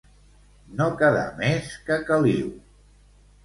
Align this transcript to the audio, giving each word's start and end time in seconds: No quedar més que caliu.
No 0.79 0.87
quedar 1.03 1.27
més 1.43 1.69
que 1.91 2.01
caliu. 2.11 2.51